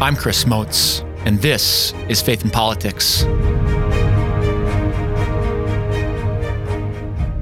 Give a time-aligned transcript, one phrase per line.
[0.00, 3.24] I'm Chris Motz, and this is Faith in Politics.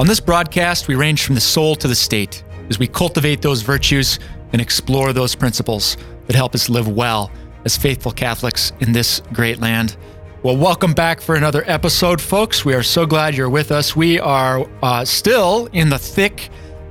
[0.00, 3.60] On this broadcast, we range from the soul to the state as we cultivate those
[3.60, 4.18] virtues
[4.54, 5.98] and explore those principles
[6.28, 7.30] that help us live well
[7.66, 9.98] as faithful Catholics in this great land.
[10.42, 12.64] Well, welcome back for another episode, folks.
[12.64, 13.94] We are so glad you're with us.
[13.94, 16.48] We are uh, still in the thick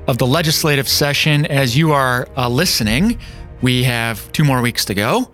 [0.07, 3.18] of the legislative session as you are uh, listening.
[3.63, 5.32] We have two more weeks to go.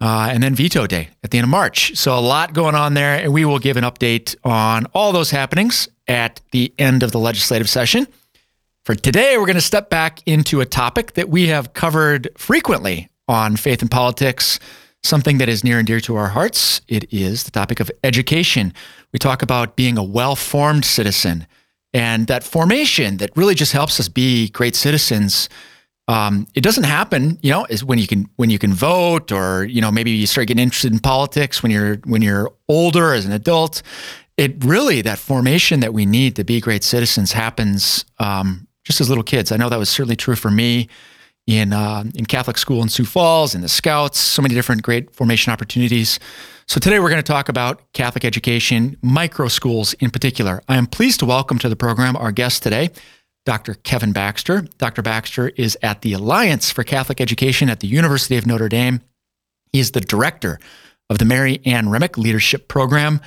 [0.00, 1.96] Uh, and then veto day at the end of March.
[1.96, 5.30] So, a lot going on there, and we will give an update on all those
[5.30, 8.06] happenings at the end of the legislative session.
[8.84, 13.08] For today, we're going to step back into a topic that we have covered frequently
[13.26, 14.58] on Faith and Politics,
[15.02, 16.80] something that is near and dear to our hearts.
[16.88, 18.72] It is the topic of education.
[19.12, 21.46] We talk about being a well formed citizen
[21.92, 25.48] and that formation that really just helps us be great citizens
[26.08, 29.64] um, it doesn't happen, you know, is when you can when you can vote, or
[29.64, 33.26] you know, maybe you start getting interested in politics when you're when you're older as
[33.26, 33.82] an adult.
[34.38, 39.08] It really that formation that we need to be great citizens happens um, just as
[39.10, 39.52] little kids.
[39.52, 40.88] I know that was certainly true for me
[41.46, 45.14] in uh, in Catholic school in Sioux Falls, in the Scouts, so many different great
[45.14, 46.18] formation opportunities.
[46.66, 50.62] So today we're going to talk about Catholic education, micro schools in particular.
[50.68, 52.90] I am pleased to welcome to the program our guest today.
[53.48, 53.76] Dr.
[53.76, 54.60] Kevin Baxter.
[54.76, 55.00] Dr.
[55.00, 59.00] Baxter is at the Alliance for Catholic Education at the University of Notre Dame.
[59.72, 60.60] He is the director
[61.08, 63.22] of the Mary Ann Remick Leadership Program.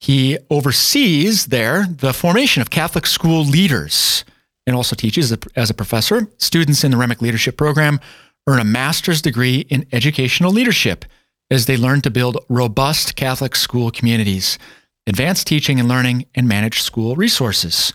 [0.00, 4.24] He oversees there the formation of Catholic school leaders
[4.66, 6.26] and also teaches as a professor.
[6.38, 8.00] Students in the Remick Leadership Program
[8.46, 11.04] earn a master's degree in educational leadership
[11.50, 14.58] as they learn to build robust Catholic school communities,
[15.06, 17.92] advance teaching and learning, and manage school resources.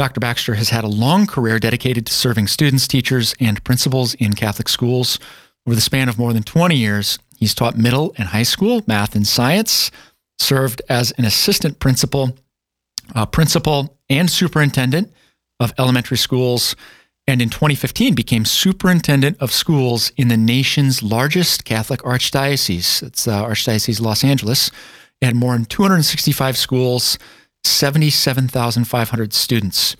[0.00, 0.18] Dr.
[0.18, 4.66] Baxter has had a long career dedicated to serving students, teachers, and principals in Catholic
[4.66, 5.18] schools.
[5.66, 9.14] Over the span of more than 20 years, he's taught middle and high school math
[9.14, 9.90] and science,
[10.38, 12.34] served as an assistant principal,
[13.14, 15.12] uh, principal, and superintendent
[15.60, 16.74] of elementary schools,
[17.26, 23.02] and in 2015 became superintendent of schools in the nation's largest Catholic archdiocese.
[23.02, 24.70] It's the Archdiocese of Los Angeles.
[25.22, 27.18] and more than 265 schools
[27.64, 29.96] 77,500 students.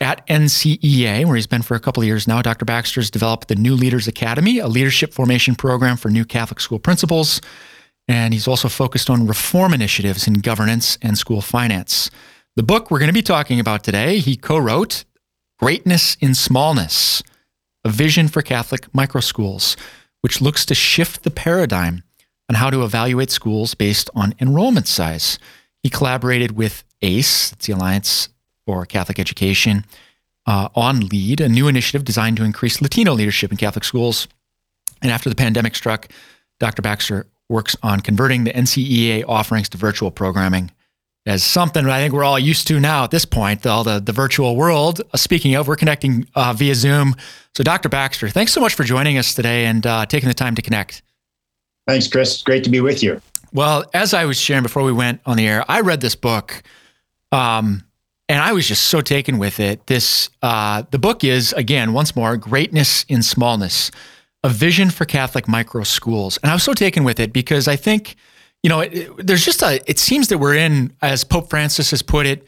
[0.00, 2.64] At NCEA, where he's been for a couple of years now, Dr.
[2.64, 6.78] Baxter has developed the New Leaders Academy, a leadership formation program for new Catholic school
[6.78, 7.40] principals.
[8.06, 12.10] And he's also focused on reform initiatives in governance and school finance.
[12.56, 15.04] The book we're going to be talking about today, he co wrote
[15.58, 17.22] Greatness in Smallness,
[17.84, 19.76] a vision for Catholic microschools,
[20.20, 22.02] which looks to shift the paradigm
[22.48, 25.38] on how to evaluate schools based on enrollment size.
[25.82, 28.28] He collaborated with ACE, it's the Alliance
[28.66, 29.84] for Catholic Education,
[30.46, 34.28] uh, on LEAD, a new initiative designed to increase Latino leadership in Catholic schools.
[35.02, 36.08] And after the pandemic struck,
[36.58, 36.82] Dr.
[36.82, 40.70] Baxter works on converting the NCEA offerings to virtual programming
[41.28, 44.12] as something I think we're all used to now at this point, all the, the
[44.12, 45.02] virtual world.
[45.12, 47.14] Uh, speaking of, we're connecting uh, via Zoom.
[47.54, 47.90] So, Dr.
[47.90, 51.02] Baxter, thanks so much for joining us today and uh, taking the time to connect.
[51.86, 52.42] Thanks, Chris.
[52.42, 53.20] Great to be with you.
[53.52, 56.62] Well, as I was sharing before we went on the air, I read this book,
[57.32, 57.84] um,
[58.28, 59.86] and I was just so taken with it.
[59.86, 63.90] This uh, the book is again once more greatness in smallness,
[64.44, 67.76] a vision for Catholic micro schools, and I was so taken with it because I
[67.76, 68.16] think
[68.62, 69.80] you know it, it, there's just a.
[69.88, 72.46] It seems that we're in, as Pope Francis has put it.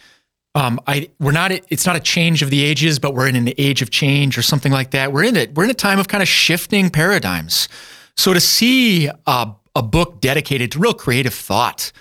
[0.54, 1.52] Um, I we're not.
[1.52, 4.42] It's not a change of the ages, but we're in an age of change or
[4.42, 5.12] something like that.
[5.12, 5.54] We're in it.
[5.54, 7.68] We're in a time of kind of shifting paradigms.
[8.16, 11.92] So to see uh, a book dedicated to real creative thought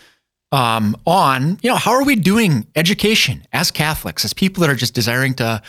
[0.52, 4.76] um, on you know how are we doing education as Catholics, as people that are
[4.76, 5.62] just desiring to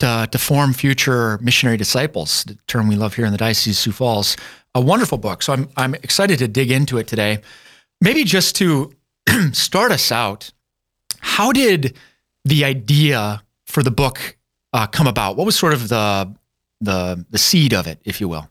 [0.00, 3.82] to, to form future missionary disciples, the term we love here in the Diocese of
[3.82, 4.36] Sioux Falls.
[4.74, 5.42] A wonderful book.
[5.42, 7.40] So I'm I'm excited to dig into it today.
[8.00, 8.92] Maybe just to
[9.52, 10.52] start us out,
[11.20, 11.96] how did
[12.44, 14.36] the idea for the book
[14.74, 15.36] uh, come about?
[15.36, 16.34] What was sort of the
[16.80, 18.50] the the seed of it, if you will?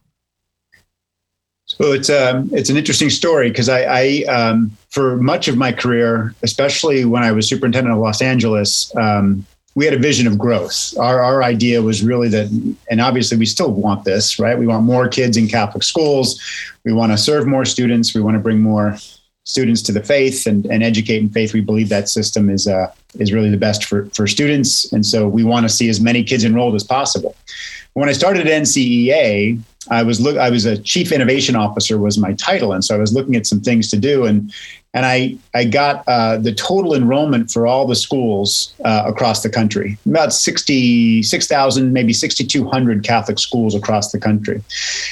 [1.77, 5.73] So it's um, it's an interesting story because I, I um, for much of my
[5.73, 9.45] career, especially when I was superintendent of Los Angeles, um,
[9.75, 10.97] we had a vision of growth.
[10.97, 12.47] Our our idea was really that,
[12.89, 14.57] and obviously we still want this, right?
[14.57, 16.39] We want more kids in Catholic schools.
[16.85, 18.15] We want to serve more students.
[18.15, 18.97] We want to bring more
[19.43, 21.53] students to the faith and, and educate in faith.
[21.53, 25.27] We believe that system is uh, is really the best for for students, and so
[25.27, 27.35] we want to see as many kids enrolled as possible.
[27.95, 29.59] When I started at NCEA,
[29.91, 32.97] I was look I was a chief innovation officer was my title, and so I
[32.97, 34.51] was looking at some things to do, and
[34.93, 39.49] and I I got uh, the total enrollment for all the schools uh, across the
[39.49, 44.61] country, about sixty six thousand, maybe sixty two hundred Catholic schools across the country,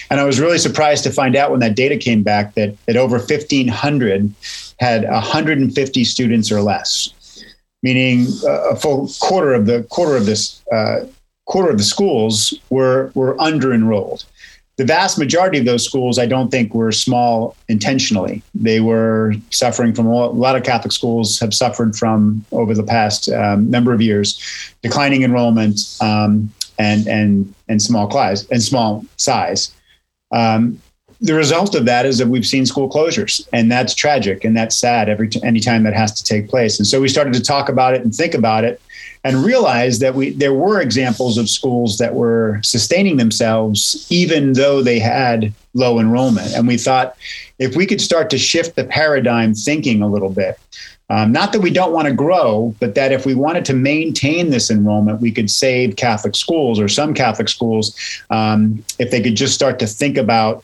[0.09, 2.97] and I was really surprised to find out when that data came back that that
[2.97, 4.33] over fifteen hundred
[4.79, 7.43] had hundred and fifty students or less,
[7.83, 11.05] meaning a full quarter of the quarter of this uh,
[11.45, 14.25] quarter of the schools were were under enrolled
[14.77, 18.41] the vast majority of those schools, I don't think, were small intentionally.
[18.55, 23.29] They were suffering from a lot of Catholic schools have suffered from over the past
[23.29, 24.39] um, number of years,
[24.81, 29.73] declining enrollment um, and and and small size and small size.
[30.31, 30.81] Um,
[31.21, 34.75] the result of that is that we've seen school closures, and that's tragic and that's
[34.75, 36.79] sad every t- anytime that has to take place.
[36.79, 38.81] And so we started to talk about it and think about it
[39.23, 44.81] and realized that we there were examples of schools that were sustaining themselves even though
[44.81, 46.53] they had low enrollment.
[46.53, 47.15] And we thought
[47.59, 50.59] if we could start to shift the paradigm thinking a little bit,
[51.09, 54.49] um, not that we don't want to grow, but that if we wanted to maintain
[54.49, 57.95] this enrollment, we could save Catholic schools or some Catholic schools
[58.29, 60.63] um, if they could just start to think about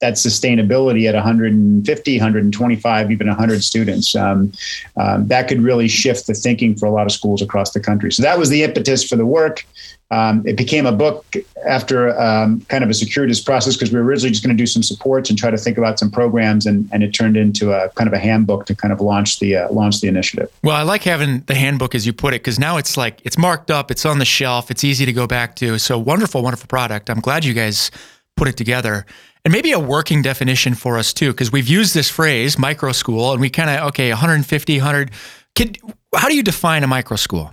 [0.00, 4.16] that sustainability at 150, 125, even 100 students.
[4.16, 4.52] Um,
[4.96, 8.10] um, that could really shift the thinking for a lot of schools across the country.
[8.10, 9.66] So that was the impetus for the work.
[10.12, 11.24] Um, it became a book
[11.64, 14.66] after um, kind of a circuitous process because we were originally just going to do
[14.66, 17.90] some supports and try to think about some programs, and, and it turned into a
[17.90, 20.50] kind of a handbook to kind of launch the uh, launch the initiative.
[20.64, 23.38] Well, I like having the handbook as you put it because now it's like it's
[23.38, 25.78] marked up, it's on the shelf, it's easy to go back to.
[25.78, 27.08] So wonderful, wonderful product.
[27.08, 27.92] I'm glad you guys
[28.36, 29.06] put it together
[29.44, 33.32] and maybe a working definition for us too, because we've used this phrase micro school
[33.32, 35.10] and we kind of, okay, 150, 100.
[35.54, 35.74] Can,
[36.14, 37.52] how do you define a micro school?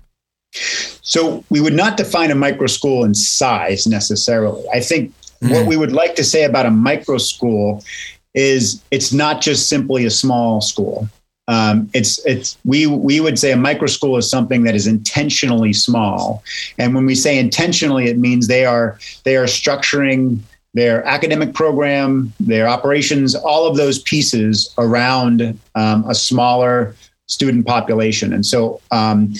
[0.51, 4.63] So we would not define a micro school in size necessarily.
[4.73, 5.51] I think mm.
[5.51, 7.83] what we would like to say about a micro school
[8.33, 11.07] is it's not just simply a small school.
[11.49, 15.71] Um, it's it's we we would say a micro school is something that is intentionally
[15.71, 16.43] small,
[16.77, 20.39] and when we say intentionally, it means they are they are structuring
[20.77, 26.95] their academic program, their operations, all of those pieces around um, a smaller
[27.25, 28.31] student population.
[28.31, 29.33] And so um,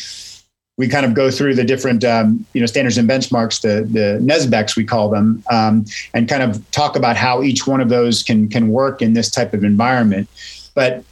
[0.78, 4.20] we kind of go through the different um, you know standards and benchmarks, the the
[4.22, 8.24] NSBECs we call them, um, and kind of talk about how each one of those
[8.24, 10.28] can can work in this type of environment.
[10.74, 11.04] But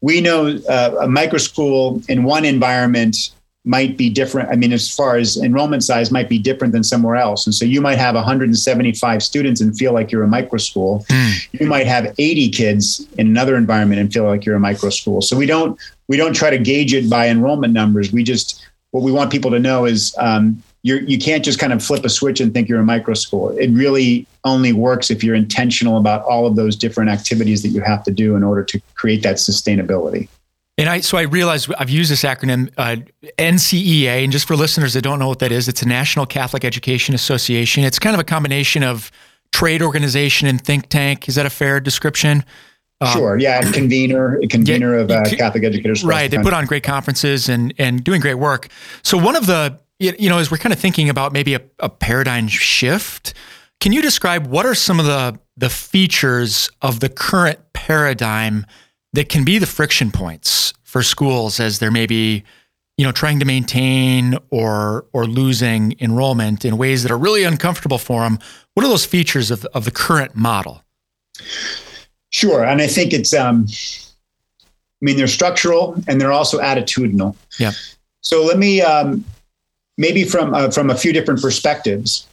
[0.00, 3.30] we know uh, a micro school in one environment
[3.64, 4.48] might be different.
[4.48, 7.46] I mean, as far as enrollment size might be different than somewhere else.
[7.46, 11.04] And so you might have 175 students and feel like you're a micro school.
[11.10, 11.48] Mm.
[11.60, 15.20] You might have 80 kids in another environment and feel like you're a micro school.
[15.20, 15.78] So we don't
[16.08, 18.12] we don't try to gauge it by enrollment numbers.
[18.12, 21.72] We just what we want people to know is um, you're, you can't just kind
[21.72, 23.50] of flip a switch and think you're a micro school.
[23.50, 27.82] It really only works if you're intentional about all of those different activities that you
[27.82, 30.28] have to do in order to create that sustainability.
[30.80, 32.96] And I so I realized I've used this acronym uh,
[33.38, 36.64] NCEA, and just for listeners that don't know what that is, it's a National Catholic
[36.64, 37.84] Education Association.
[37.84, 39.10] It's kind of a combination of
[39.52, 41.28] trade organization and think tank.
[41.28, 42.44] Is that a fair description?
[43.02, 43.38] Um, sure.
[43.38, 46.02] Yeah, convener, convener yeah, of uh, Catholic educators.
[46.02, 46.30] Right.
[46.30, 48.68] They put on great conferences and and doing great work.
[49.02, 51.90] So one of the you know as we're kind of thinking about maybe a, a
[51.90, 53.34] paradigm shift,
[53.80, 58.64] can you describe what are some of the the features of the current paradigm?
[59.12, 62.44] That can be the friction points for schools as they're maybe
[62.96, 67.98] you know trying to maintain or or losing enrollment in ways that are really uncomfortable
[67.98, 68.38] for them
[68.74, 70.82] what are those features of, of the current model?
[72.30, 77.34] Sure and i think it's um i mean they're structural and they're also attitudinal.
[77.58, 77.72] Yeah.
[78.20, 79.24] So let me um
[79.96, 82.26] maybe from uh, from a few different perspectives.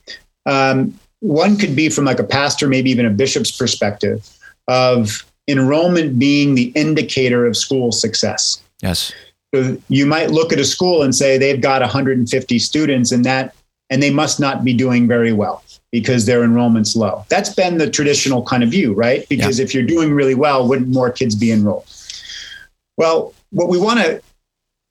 [0.45, 4.29] Um one could be from like a pastor maybe even a bishop's perspective
[4.67, 8.61] of enrollment being the indicator of school success.
[8.81, 9.13] Yes.
[9.53, 13.55] So you might look at a school and say they've got 150 students and that
[13.89, 17.25] and they must not be doing very well because their enrollment's low.
[17.29, 19.27] That's been the traditional kind of view, right?
[19.29, 19.65] Because yeah.
[19.65, 21.85] if you're doing really well, wouldn't more kids be enrolled?
[22.97, 24.21] Well, what we want to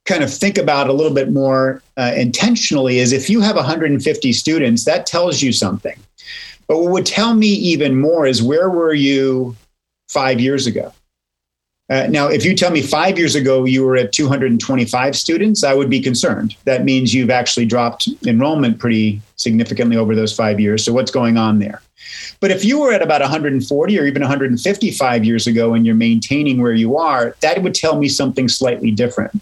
[0.06, 4.32] kind of think about a little bit more uh, intentionally is if you have 150
[4.32, 5.98] students, that tells you something.
[6.68, 9.54] But what would tell me even more is where were you
[10.08, 10.92] five years ago.
[11.88, 15.72] Uh, now, if you tell me five years ago you were at 225 students, I
[15.72, 16.56] would be concerned.
[16.64, 20.84] That means you've actually dropped enrollment pretty significantly over those five years.
[20.84, 21.80] So, what's going on there?
[22.40, 26.60] But if you were at about 140 or even 155 years ago and you're maintaining
[26.60, 29.40] where you are, that would tell me something slightly different.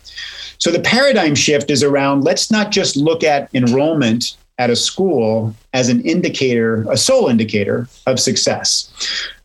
[0.59, 5.55] So, the paradigm shift is around let's not just look at enrollment at a school
[5.73, 8.93] as an indicator, a sole indicator of success.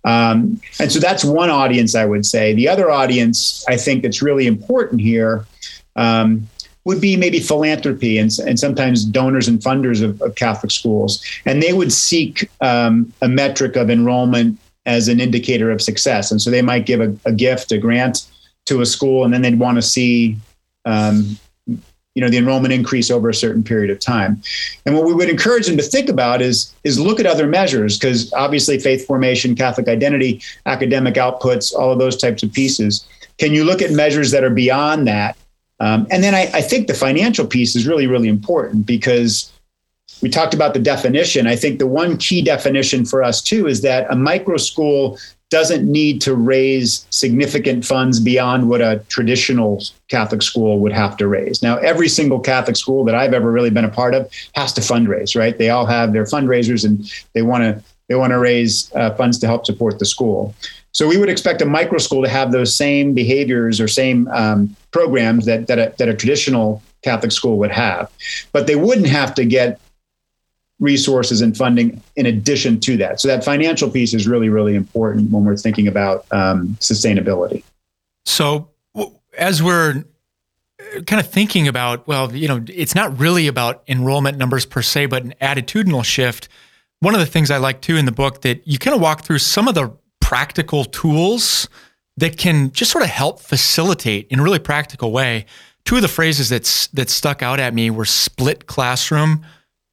[0.03, 2.53] Um, and so that's one audience I would say.
[2.53, 5.45] The other audience I think that's really important here
[5.95, 6.47] um,
[6.85, 11.23] would be maybe philanthropy and, and sometimes donors and funders of, of Catholic schools.
[11.45, 16.31] And they would seek um, a metric of enrollment as an indicator of success.
[16.31, 18.27] And so they might give a, a gift, a grant
[18.65, 20.37] to a school, and then they'd want to see
[20.85, 21.37] um,
[22.19, 24.41] you know the enrollment increase over a certain period of time.
[24.85, 27.97] And what we would encourage them to think about is is look at other measures
[27.97, 33.07] because obviously faith formation catholic identity academic outputs all of those types of pieces.
[33.37, 35.37] Can you look at measures that are beyond that?
[35.79, 39.49] Um, and then I, I think the financial piece is really really important because
[40.21, 41.47] we talked about the definition.
[41.47, 45.17] I think the one key definition for us too is that a micro school
[45.49, 51.27] doesn't need to raise significant funds beyond what a traditional Catholic school would have to
[51.27, 51.63] raise.
[51.63, 54.81] Now, every single Catholic school that I've ever really been a part of has to
[54.81, 55.57] fundraise, right?
[55.57, 59.37] They all have their fundraisers and they want to they want to raise uh, funds
[59.37, 60.55] to help support the school.
[60.91, 64.75] So we would expect a micro school to have those same behaviors or same um,
[64.91, 68.11] programs that that a, that a traditional Catholic school would have,
[68.51, 69.79] but they wouldn't have to get
[70.79, 73.19] resources and funding in addition to that.
[73.19, 77.63] So that financial piece is really, really important when we're thinking about um, sustainability.
[78.25, 78.69] So
[79.37, 80.03] as we're
[81.05, 85.07] kind of thinking about, well, you know, it's not really about enrollment numbers per se,
[85.07, 86.47] but an attitudinal shift.
[86.99, 89.23] One of the things I like too in the book that you kind of walk
[89.23, 91.67] through some of the practical tools
[92.17, 95.45] that can just sort of help facilitate in a really practical way.
[95.85, 99.45] Two of the phrases that's that stuck out at me were split classroom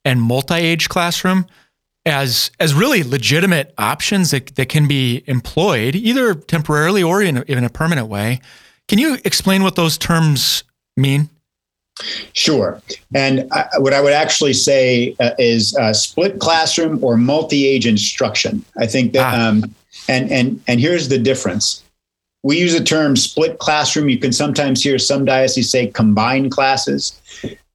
[0.07, 1.45] and multi-age classroom
[2.05, 7.41] as as really legitimate options that, that can be employed either temporarily or in a,
[7.41, 8.39] in a permanent way.
[8.87, 10.63] Can you explain what those terms
[10.95, 11.29] mean?
[12.31, 12.81] Sure.
[13.13, 18.63] And I, what I would actually say uh, is uh, split classroom or multi-age instruction.
[18.77, 19.49] I think that, ah.
[19.49, 19.75] um,
[20.07, 21.83] and and and here's the difference.
[22.43, 24.07] We use the term split classroom.
[24.07, 27.19] You can sometimes hear some dioceses say combined classes.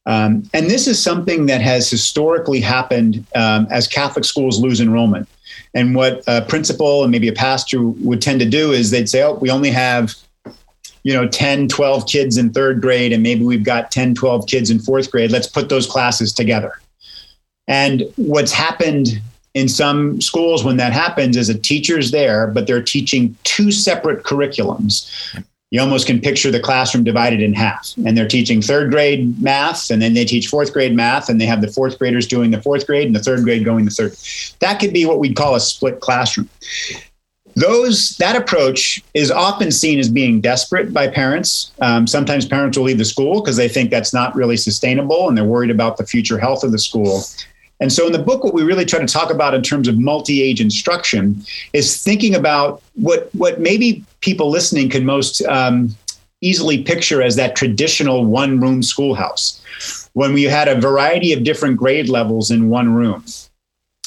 [0.06, 5.28] Um, and this is something that has historically happened um, as Catholic schools lose enrollment.
[5.74, 9.22] And what a principal and maybe a pastor would tend to do is they'd say,
[9.22, 10.14] oh, we only have,
[11.02, 14.70] you know, 10, 12 kids in third grade, and maybe we've got 10, 12 kids
[14.70, 15.30] in fourth grade.
[15.30, 16.80] Let's put those classes together.
[17.68, 19.20] And what's happened
[19.54, 24.24] in some schools when that happens is a teacher's there, but they're teaching two separate
[24.24, 25.10] curriculums
[25.72, 27.94] you almost can picture the classroom divided in half.
[28.04, 31.46] And they're teaching third grade math, and then they teach fourth grade math, and they
[31.46, 34.14] have the fourth graders doing the fourth grade and the third grade going the third.
[34.60, 36.50] That could be what we'd call a split classroom.
[37.56, 41.72] Those that approach is often seen as being desperate by parents.
[41.80, 45.38] Um, sometimes parents will leave the school because they think that's not really sustainable, and
[45.38, 47.22] they're worried about the future health of the school.
[47.80, 49.98] And so in the book, what we really try to talk about in terms of
[49.98, 55.94] multi-age instruction is thinking about what what maybe people listening can most um,
[56.40, 59.60] easily picture as that traditional one-room schoolhouse,
[60.14, 63.22] when we had a variety of different grade levels in one room,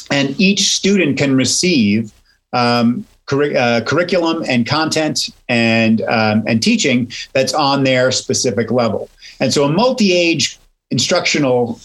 [0.10, 2.12] and each student can receive
[2.54, 9.10] um, Curri- uh, curriculum and content and um, and teaching that's on their specific level.
[9.40, 10.60] And so a multi-age
[10.92, 11.80] instructional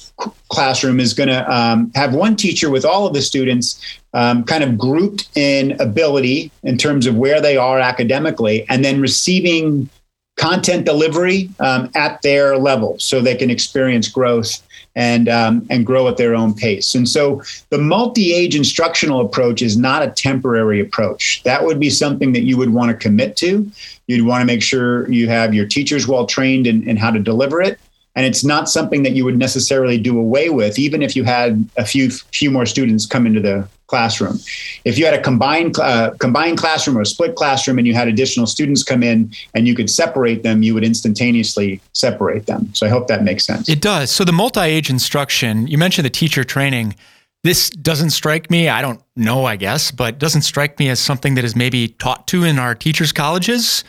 [0.48, 3.80] classroom is going to um, have one teacher with all of the students
[4.12, 9.00] um, kind of grouped in ability in terms of where they are academically and then
[9.00, 9.88] receiving
[10.36, 14.62] content delivery um, at their level so they can experience growth
[14.96, 16.94] and um, and grow at their own pace.
[16.94, 21.42] And so the multi-age instructional approach is not a temporary approach.
[21.44, 23.70] That would be something that you would want to commit to.
[24.08, 27.20] You'd want to make sure you have your teachers well trained in, in how to
[27.20, 27.78] deliver it
[28.20, 31.66] and it's not something that you would necessarily do away with even if you had
[31.78, 34.38] a few few more students come into the classroom.
[34.84, 38.08] If you had a combined uh, combined classroom or a split classroom and you had
[38.08, 42.68] additional students come in and you could separate them you would instantaneously separate them.
[42.74, 43.70] So i hope that makes sense.
[43.70, 44.10] It does.
[44.10, 46.96] So the multi-age instruction you mentioned the teacher training.
[47.42, 51.36] This doesn't strike me i don't know i guess but doesn't strike me as something
[51.36, 53.82] that is maybe taught to in our teachers colleges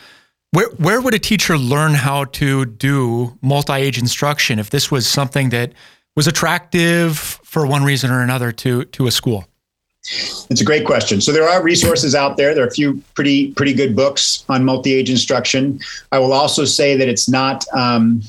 [0.52, 5.48] where where would a teacher learn how to do multi-age instruction if this was something
[5.48, 5.72] that
[6.14, 9.46] was attractive for one reason or another to to a school?
[10.50, 11.20] It's a great question.
[11.20, 12.54] So there are resources out there.
[12.54, 15.80] There are a few pretty pretty good books on multi-age instruction.
[16.10, 17.64] I will also say that it's not.
[17.72, 18.22] Um,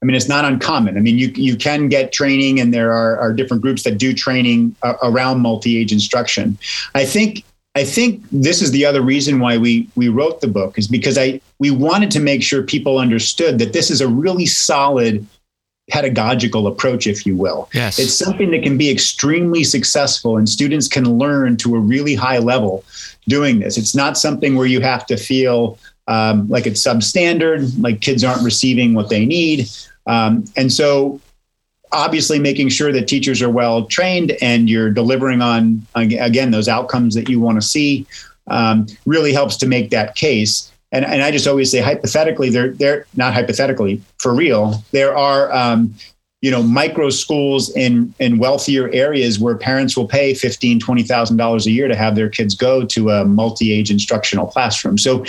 [0.00, 0.96] I mean, it's not uncommon.
[0.96, 4.12] I mean, you you can get training, and there are, are different groups that do
[4.12, 6.58] training uh, around multi-age instruction.
[6.94, 10.78] I think I think this is the other reason why we we wrote the book
[10.78, 14.46] is because I we wanted to make sure people understood that this is a really
[14.46, 15.26] solid
[15.90, 17.68] pedagogical approach, if you will.
[17.74, 17.98] Yes.
[17.98, 22.38] It's something that can be extremely successful and students can learn to a really high
[22.38, 22.84] level
[23.28, 23.76] doing this.
[23.76, 28.42] It's not something where you have to feel um, like it's substandard, like kids aren't
[28.42, 29.68] receiving what they need.
[30.06, 31.20] Um, and so
[31.92, 37.14] obviously making sure that teachers are well trained and you're delivering on again those outcomes
[37.14, 38.06] that you want to see
[38.48, 42.72] um, really helps to make that case and, and I just always say hypothetically, they're
[42.72, 44.84] they're not hypothetically for real.
[44.92, 45.94] There are um,
[46.42, 51.38] you know micro schools in in wealthier areas where parents will pay fifteen twenty thousand
[51.38, 54.98] dollars a year to have their kids go to a multi-age instructional classroom.
[54.98, 55.24] So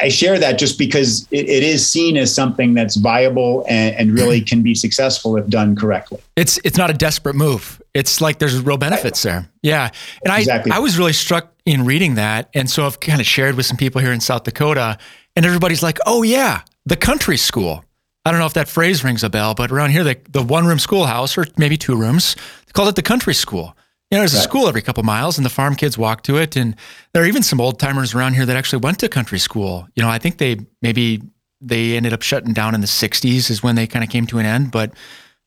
[0.00, 4.12] I share that just because it, it is seen as something that's viable and, and,
[4.12, 6.20] really can be successful if done correctly.
[6.36, 7.82] It's it's not a desperate move.
[7.94, 9.48] It's like there's real benefits there.
[9.62, 9.90] Yeah,
[10.24, 10.72] and I exactly.
[10.72, 13.76] I was really struck in reading that, and so I've kind of shared with some
[13.76, 14.98] people here in South Dakota,
[15.36, 17.84] and everybody's like, "Oh yeah, the country school."
[18.24, 20.64] I don't know if that phrase rings a bell, but around here, the, the one
[20.64, 22.36] room schoolhouse or maybe two rooms,
[22.66, 23.76] they called it the country school.
[24.12, 26.54] You know, there's a school every couple miles, and the farm kids walk to it.
[26.54, 26.76] And
[27.14, 29.88] there are even some old timers around here that actually went to country school.
[29.96, 31.22] You know, I think they maybe
[31.62, 34.38] they ended up shutting down in the '60s is when they kind of came to
[34.38, 34.70] an end.
[34.70, 34.92] But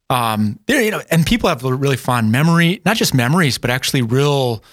[0.09, 3.69] um, there, you know, and people have a really fond memory, not just memories, but
[3.69, 4.63] actually real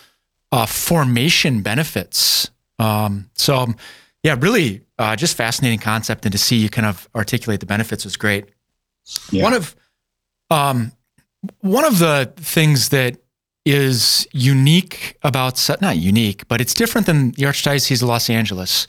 [0.53, 2.51] uh, formation benefits.
[2.79, 3.75] Um, so,
[4.23, 8.05] yeah, really, uh, just fascinating concept, and to see you kind of articulate the benefits
[8.05, 8.47] was great.
[9.31, 9.43] Yeah.
[9.43, 9.77] One of
[10.51, 10.93] um,
[11.61, 13.22] one of the things that
[13.65, 18.87] is unique about not unique, but it's different than the Archdiocese of Los Angeles,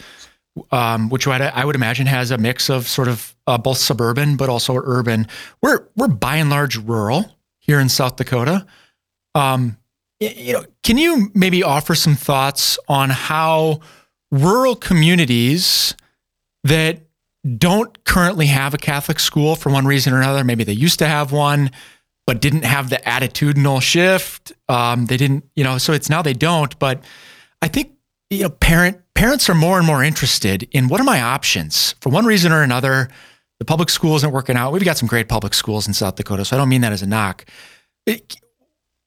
[0.71, 4.49] um, which I would imagine has a mix of sort of uh, both suburban but
[4.49, 5.27] also urban.
[5.61, 8.65] We're we're by and large rural here in South Dakota.
[9.35, 9.77] Um,
[10.19, 13.81] you know, can you maybe offer some thoughts on how
[14.31, 15.95] rural communities
[16.63, 16.99] that
[17.57, 21.07] don't currently have a Catholic school for one reason or another, maybe they used to
[21.07, 21.71] have one,
[22.25, 24.53] but didn't have the attitudinal shift.
[24.69, 26.77] Um, they didn't, you know, so it's now they don't.
[26.79, 27.03] But
[27.61, 27.91] I think
[28.29, 32.09] you know, parent parents are more and more interested in what are my options for
[32.09, 33.09] one reason or another.
[33.59, 34.73] The public school isn't working out.
[34.73, 37.01] We've got some great public schools in South Dakota, so I don't mean that as
[37.01, 37.45] a knock.
[38.05, 38.35] It,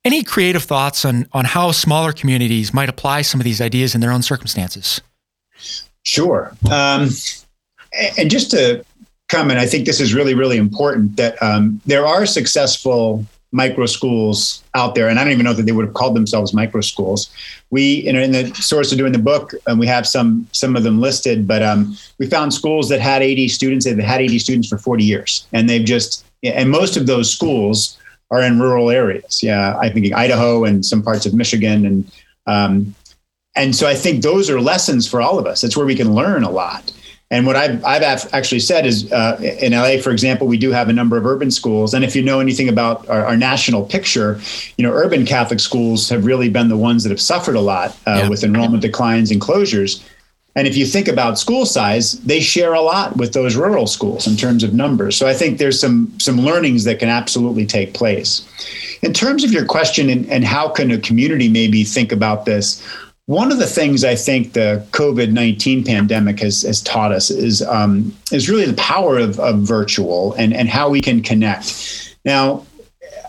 [0.05, 4.01] any creative thoughts on on how smaller communities might apply some of these ideas in
[4.01, 5.01] their own circumstances?
[6.05, 6.57] Sure.
[6.71, 7.11] Um,
[8.17, 8.85] and just to
[9.29, 13.87] come, and I think this is really, really important that um, there are successful micro
[13.87, 16.81] schools out there, and I don't even know that they would have called themselves micro
[16.81, 17.31] schools.
[17.71, 20.83] We, in, in the source of doing the book, and we have some some of
[20.83, 23.85] them listed, but um, we found schools that had 80 students.
[23.85, 27.99] They've had 80 students for 40 years, and they've just and most of those schools
[28.31, 29.43] are in rural areas.
[29.43, 32.13] Yeah, I think Idaho and some parts of Michigan, and
[32.47, 32.95] um,
[33.57, 35.63] and so I think those are lessons for all of us.
[35.63, 36.93] That's where we can learn a lot.
[37.31, 40.89] And what I've, I've actually said is uh, in LA, for example, we do have
[40.89, 41.93] a number of urban schools.
[41.93, 44.41] And if you know anything about our, our, national picture,
[44.77, 47.91] you know, urban Catholic schools have really been the ones that have suffered a lot
[48.07, 48.29] uh, yeah.
[48.29, 50.05] with enrollment declines and closures.
[50.55, 54.27] And if you think about school size, they share a lot with those rural schools
[54.27, 55.15] in terms of numbers.
[55.15, 58.49] So I think there's some some learnings that can absolutely take place.
[59.03, 62.83] In terms of your question and, and how can a community maybe think about this,
[63.27, 67.61] one of the things I think the COVID nineteen pandemic has, has taught us is
[67.63, 72.17] um, is really the power of, of virtual and and how we can connect.
[72.25, 72.65] Now,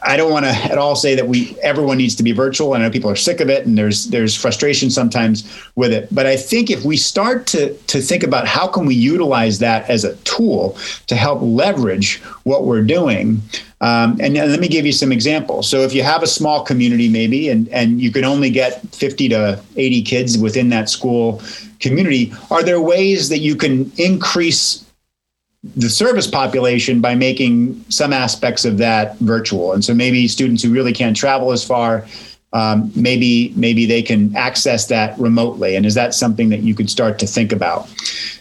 [0.04, 2.74] I don't want to at all say that we everyone needs to be virtual.
[2.74, 6.08] I know people are sick of it, and there's there's frustration sometimes with it.
[6.12, 9.90] But I think if we start to to think about how can we utilize that
[9.90, 13.42] as a tool to help leverage what we're doing,
[13.80, 15.70] um, and, and, let me give you some examples.
[15.70, 19.30] So if you have a small community, maybe, and, and you can only get 50
[19.30, 21.42] to 80 kids within that school
[21.80, 24.84] community, are there ways that you can increase
[25.76, 29.74] the service population by making some aspects of that virtual?
[29.74, 32.08] And so maybe students who really can't travel as far,
[32.54, 35.76] um, maybe maybe they can access that remotely.
[35.76, 37.88] And is that something that you could start to think about?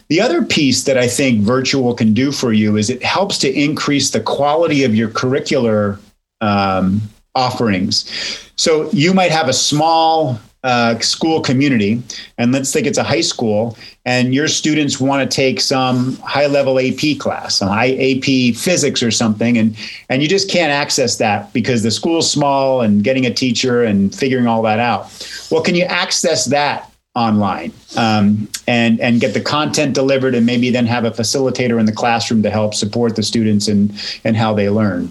[0.09, 3.53] The other piece that I think virtual can do for you is it helps to
[3.53, 5.99] increase the quality of your curricular
[6.41, 7.01] um,
[7.35, 8.51] offerings.
[8.57, 12.03] So you might have a small uh, school community,
[12.39, 16.47] and let's think it's a high school, and your students want to take some high
[16.47, 19.77] level AP class, some high AP physics or something, and
[20.09, 24.13] and you just can't access that because the school's small and getting a teacher and
[24.13, 25.07] figuring all that out.
[25.53, 30.71] Well, can you access that online um, and and get the content delivered and maybe
[30.71, 33.91] then have a facilitator in the classroom to help support the students and
[34.23, 35.11] and how they learn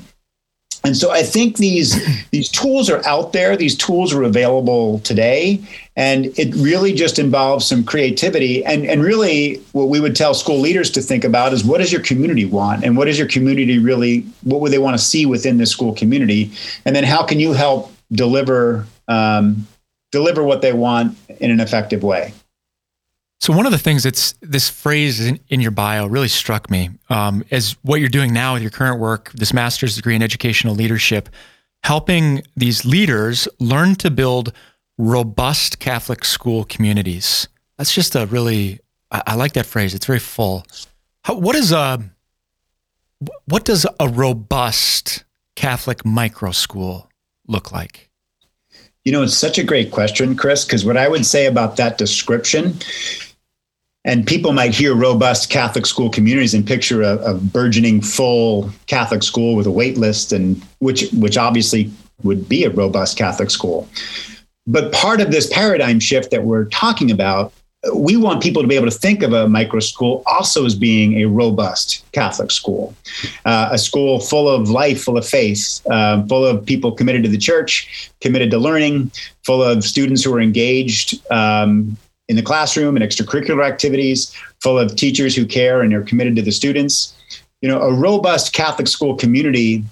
[0.86, 1.98] And so I think these
[2.30, 3.58] these tools are out there.
[3.58, 5.60] These tools are available today,
[5.96, 8.64] and it really just involves some creativity.
[8.64, 11.92] And and really, what we would tell school leaders to think about is what does
[11.92, 15.26] your community want, and what does your community really, what would they want to see
[15.26, 16.52] within the school community,
[16.86, 19.66] and then how can you help deliver um,
[20.16, 22.34] deliver what they want in an effective way.
[23.42, 26.90] So one of the things that's this phrase in, in your bio really struck me
[27.10, 30.74] um, as what you're doing now with your current work, this master's degree in educational
[30.74, 31.28] leadership,
[31.84, 34.54] helping these leaders learn to build
[34.98, 37.50] robust Catholic school communities.
[37.78, 38.80] That's just a really
[39.12, 39.94] I, I like that phrase.
[39.94, 40.66] It's very full.
[41.24, 42.02] How, what is a
[43.46, 45.24] what does a robust
[45.56, 47.10] Catholic micro school
[47.48, 48.10] look like?
[49.06, 51.98] You know, it's such a great question, Chris, because what I would say about that
[52.00, 52.76] description,
[54.04, 59.24] and people might hear robust Catholic school communities and picture a, a burgeoning full Catholic
[59.24, 61.92] school with a wait list, and which which obviously
[62.24, 63.88] would be a robust Catholic school.
[64.68, 67.54] But part of this paradigm shift that we're talking about
[67.94, 71.22] we want people to be able to think of a micro school also as being
[71.22, 72.96] a robust Catholic school,
[73.46, 77.30] uh, a school full of life, full of faith, um, full of people committed to
[77.30, 79.12] the church, committed to learning,
[79.44, 81.96] full of students who are engaged um,
[82.28, 86.42] in the classroom and extracurricular activities, full of teachers who care and are committed to
[86.42, 87.14] the students.
[87.62, 89.84] You know, a robust Catholic school community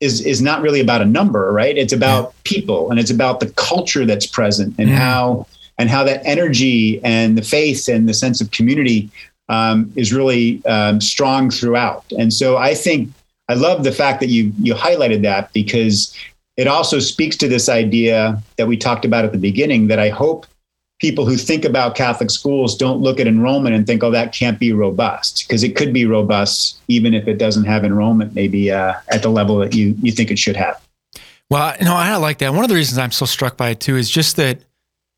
[0.00, 1.76] is is not really about a number, right?
[1.76, 4.94] It's about people and it's about the culture that's present and mm.
[4.94, 5.46] how
[5.80, 9.10] and how that energy and the faith and the sense of community
[9.48, 12.04] um, is really um, strong throughout.
[12.18, 13.08] And so I think
[13.48, 16.14] I love the fact that you you highlighted that because
[16.56, 20.10] it also speaks to this idea that we talked about at the beginning that I
[20.10, 20.46] hope
[21.00, 24.58] people who think about Catholic schools don't look at enrollment and think, oh, that can't
[24.58, 28.92] be robust, because it could be robust even if it doesn't have enrollment maybe uh,
[29.08, 30.76] at the level that you you think it should have.
[31.48, 32.52] Well, no, I like that.
[32.52, 34.58] One of the reasons I'm so struck by it too is just that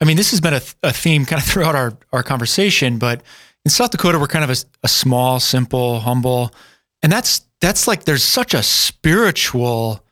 [0.03, 3.23] I mean, this has been a, a theme kind of throughout our, our conversation, but
[3.65, 6.53] in South Dakota, we're kind of a, a small, simple, humble,
[7.03, 10.05] and that's that's like there's such a spiritual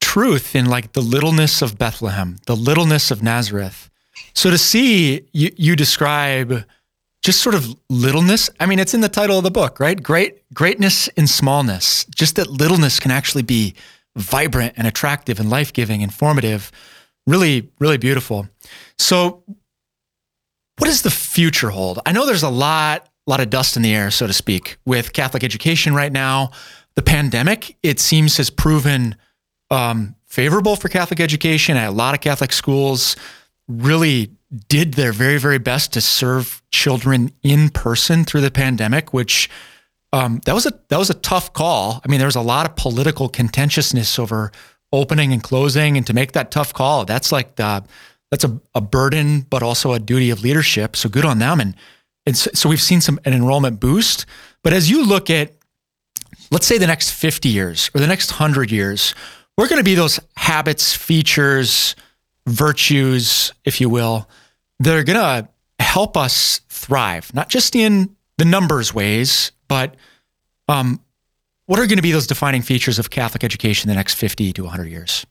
[0.00, 3.90] truth in like the littleness of Bethlehem, the littleness of Nazareth.
[4.34, 6.64] So to see you, you describe
[7.22, 8.48] just sort of littleness.
[8.60, 10.00] I mean, it's in the title of the book, right?
[10.00, 12.04] Great greatness in smallness.
[12.14, 13.74] Just that littleness can actually be
[14.14, 16.70] vibrant and attractive and life giving, informative
[17.26, 18.48] really, really beautiful.
[18.98, 19.42] So,
[20.78, 22.00] what does the future hold?
[22.04, 25.12] I know there's a lot, lot of dust in the air, so to speak, with
[25.12, 26.50] Catholic education right now.
[26.96, 29.16] The pandemic, it seems, has proven
[29.70, 31.76] um, favorable for Catholic education.
[31.76, 33.16] A lot of Catholic schools
[33.68, 34.30] really
[34.68, 39.50] did their very, very best to serve children in person through the pandemic, which
[40.12, 42.00] um, that was a that was a tough call.
[42.04, 44.52] I mean, there was a lot of political contentiousness over
[44.92, 47.04] opening and closing and to make that tough call.
[47.04, 47.84] That's like the,
[48.30, 50.96] that's a, a burden, but also a duty of leadership.
[50.96, 51.60] So good on them.
[51.60, 51.74] And,
[52.26, 54.26] and so, so we've seen some an enrollment boost.
[54.62, 55.52] But as you look at,
[56.50, 59.14] let's say the next 50 years or the next 100 years,
[59.56, 61.96] we're going to be those habits, features,
[62.46, 64.28] virtues, if you will,
[64.80, 69.94] that are going to help us thrive, not just in the numbers ways, but
[70.68, 71.00] um,
[71.66, 74.52] what are going to be those defining features of Catholic education in the next 50
[74.54, 75.26] to 100 years?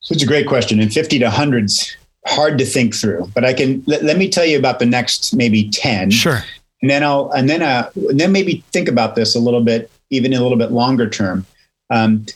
[0.00, 0.80] So it's a great question.
[0.80, 4.44] And 50 to 100's hard to think through, but I can let, let me tell
[4.44, 6.10] you about the next maybe 10.
[6.10, 6.44] Sure.
[6.80, 9.90] And then I'll and then uh and then maybe think about this a little bit,
[10.10, 11.46] even a little bit longer term.
[11.90, 12.26] Um,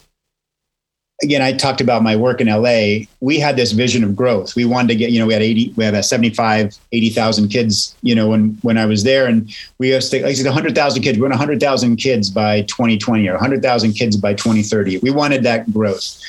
[1.22, 3.06] again, I talked about my work in LA.
[3.20, 4.54] We had this vision of growth.
[4.54, 7.96] We wanted to get, you know, we had 80, we had a 75, 80,000 kids,
[8.02, 11.02] you know, when, when I was there and we used to, like I said, 100,000
[11.02, 14.98] kids, we want 100,000 kids by 2020 or 100,000 kids by 2030.
[14.98, 16.20] We wanted that growth.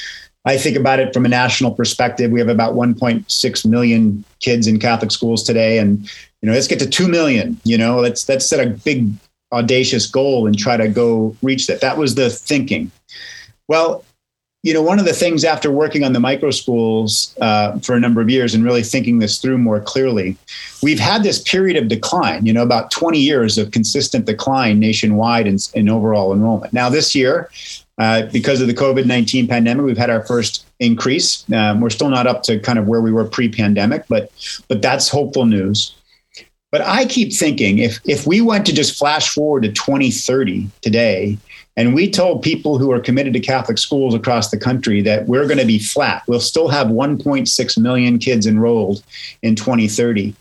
[0.45, 2.31] I think about it from a national perspective.
[2.31, 5.79] We have about 1.6 million kids in Catholic schools today.
[5.79, 6.09] And,
[6.41, 9.11] you know, let's get to 2 million, you know, let's, let's set a big
[9.51, 11.81] audacious goal and try to go reach that.
[11.81, 12.91] That was the thinking.
[13.67, 14.05] Well,
[14.63, 17.99] you know, one of the things after working on the micro schools uh, for a
[17.99, 20.35] number of years and really thinking this through more clearly,
[20.81, 25.47] we've had this period of decline, you know, about 20 years of consistent decline nationwide
[25.47, 26.73] in, in overall enrollment.
[26.73, 27.49] Now, this year,
[27.99, 31.45] uh, because of the COVID 19 pandemic, we've had our first increase.
[31.51, 34.31] Um, we're still not up to kind of where we were pre pandemic, but,
[34.67, 35.95] but that's hopeful news.
[36.71, 41.37] But I keep thinking if, if we went to just flash forward to 2030 today,
[41.77, 45.45] and we told people who are committed to Catholic schools across the country that we're
[45.45, 46.23] going to be flat.
[46.27, 49.03] We'll still have 1.6 million kids enrolled
[49.43, 50.35] in 2030.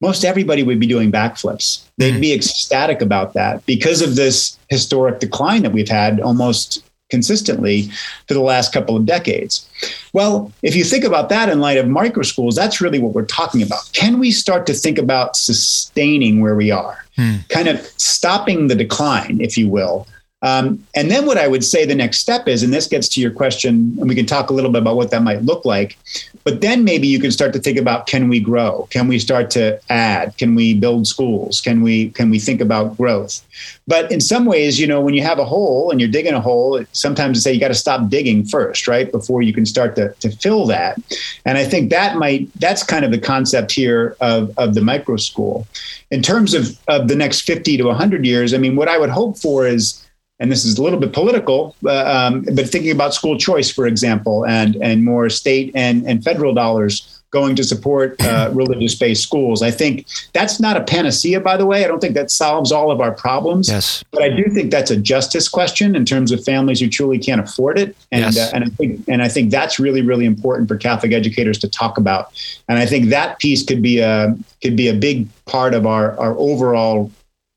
[0.00, 1.84] Most everybody would be doing backflips.
[1.98, 2.20] They'd mm.
[2.20, 7.90] be ecstatic about that because of this historic decline that we've had almost consistently
[8.26, 9.68] for the last couple of decades.
[10.12, 13.26] Well, if you think about that in light of micro schools, that's really what we're
[13.26, 13.90] talking about.
[13.92, 17.36] Can we start to think about sustaining where we are, hmm.
[17.48, 20.06] kind of stopping the decline, if you will?
[20.42, 23.20] Um, and then what I would say the next step is, and this gets to
[23.20, 25.98] your question, and we can talk a little bit about what that might look like.
[26.44, 28.88] But then maybe you can start to think about can we grow?
[28.90, 30.36] Can we start to add?
[30.38, 31.60] Can we build schools?
[31.60, 33.42] Can we can we think about growth?
[33.86, 36.40] But in some ways, you know, when you have a hole and you're digging a
[36.40, 39.10] hole, sometimes they say you got to stop digging first, right?
[39.12, 40.98] Before you can start to, to fill that.
[41.44, 45.16] And I think that might that's kind of the concept here of, of the micro
[45.16, 45.66] school.
[46.10, 49.10] In terms of, of the next 50 to 100 years, I mean, what I would
[49.10, 49.99] hope for is
[50.40, 53.86] and this is a little bit political, uh, um, but thinking about school choice, for
[53.86, 59.62] example, and and more state and and federal dollars going to support uh, religious-based schools.
[59.62, 61.84] I think that's not a panacea, by the way.
[61.84, 63.68] I don't think that solves all of our problems.
[63.68, 67.18] Yes, but I do think that's a justice question in terms of families who truly
[67.18, 68.38] can't afford it, and yes.
[68.38, 71.68] uh, and I think and I think that's really really important for Catholic educators to
[71.68, 72.32] talk about.
[72.66, 76.18] And I think that piece could be a could be a big part of our
[76.18, 77.10] our overall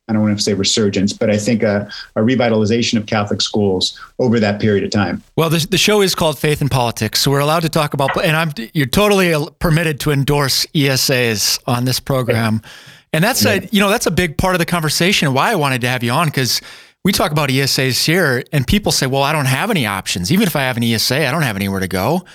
[0.08, 3.98] I don't want to say resurgence, but I think a, a, revitalization of Catholic schools
[4.20, 5.24] over that period of time.
[5.38, 8.10] Well, the, the show is called Faith and Politics, so we're allowed to talk about,
[8.22, 12.62] and I'm you're totally permitted to endorse ESAs on this program,
[13.14, 13.54] and that's yeah.
[13.54, 15.34] a you know that's a big part of the conversation.
[15.34, 16.60] Why I wanted to have you on because
[17.06, 20.34] we talk about ESAs here, and people say, "Well, I don't have any options.
[20.34, 22.26] Even if I have an ESA, I don't have anywhere to go."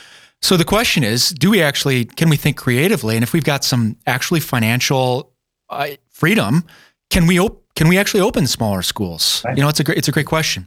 [0.41, 3.17] So the question is, do we actually can we think creatively?
[3.17, 5.33] And if we've got some actually financial
[5.69, 6.65] uh, freedom
[7.11, 9.43] can we op- can we actually open smaller schools?
[9.45, 9.57] Right.
[9.57, 10.67] You know, it's a great it's a great question.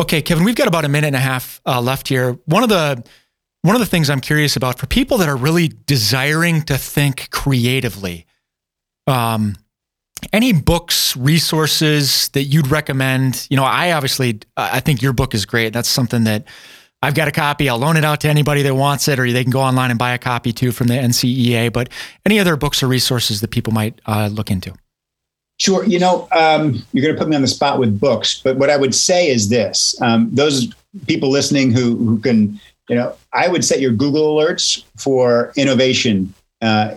[0.00, 2.32] Okay, Kevin, we've got about a minute and a half uh, left here.
[2.46, 3.04] One of the
[3.62, 7.30] one of the things I'm curious about for people that are really desiring to think
[7.30, 8.26] creatively,
[9.06, 9.56] um,
[10.32, 13.46] any books, resources that you'd recommend?
[13.50, 15.72] You know, I obviously I think your book is great.
[15.72, 16.46] That's something that
[17.02, 17.68] I've got a copy.
[17.68, 19.98] I'll loan it out to anybody that wants it, or they can go online and
[19.98, 21.72] buy a copy too from the NCEA.
[21.72, 21.88] But
[22.24, 24.74] any other books or resources that people might uh, look into?
[25.62, 25.84] Sure.
[25.84, 28.68] You know, um, you're going to put me on the spot with books, but what
[28.68, 30.74] I would say is this: um, those
[31.06, 36.34] people listening who who can, you know, I would set your Google alerts for innovation.
[36.62, 36.94] Uh,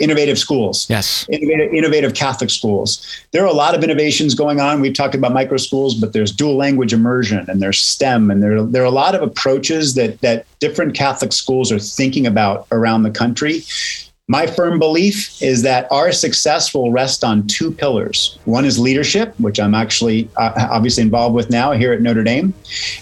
[0.00, 3.04] innovative schools, yes, innovative, innovative Catholic schools.
[3.32, 4.80] There are a lot of innovations going on.
[4.80, 8.62] We've talked about micro schools, but there's dual language immersion, and there's STEM, and there
[8.62, 13.02] there are a lot of approaches that that different Catholic schools are thinking about around
[13.02, 13.64] the country.
[14.26, 18.38] My firm belief is that our success will rest on two pillars.
[18.46, 22.54] One is leadership, which I'm actually uh, obviously involved with now here at Notre Dame,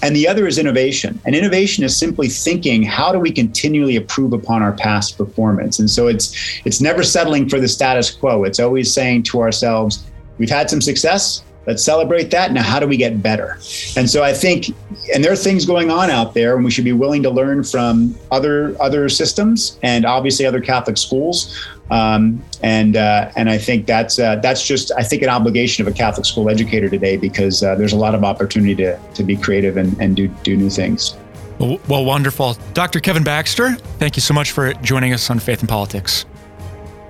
[0.02, 1.20] and the other is innovation.
[1.24, 5.78] And innovation is simply thinking how do we continually improve upon our past performance.
[5.78, 8.42] And so it's it's never settling for the status quo.
[8.42, 10.04] It's always saying to ourselves,
[10.38, 12.52] we've had some success, let's celebrate that.
[12.52, 13.58] Now how do we get better?
[13.96, 14.66] And so i think
[15.14, 17.64] and there are things going on out there and we should be willing to learn
[17.64, 21.66] from other other systems and obviously other catholic schools.
[21.90, 25.92] Um, and uh, and i think that's uh, that's just i think an obligation of
[25.92, 29.36] a catholic school educator today because uh, there's a lot of opportunity to, to be
[29.36, 31.16] creative and, and do, do new things.
[31.58, 32.56] Well, well wonderful.
[32.72, 36.24] Dr kevin baxter thank you so much for joining us on faith and politics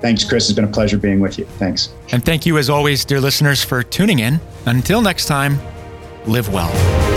[0.02, 0.50] Thanks, Chris.
[0.50, 1.44] It's been a pleasure being with you.
[1.44, 1.90] Thanks.
[2.10, 4.40] And thank you, as always, dear listeners, for tuning in.
[4.66, 5.58] Until next time,
[6.26, 7.11] live well.